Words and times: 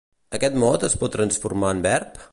Aquest 0.37 0.57
mot 0.63 0.87
es 0.89 0.97
pot 1.03 1.15
transformar 1.17 1.73
en 1.79 1.87
verb? 1.89 2.23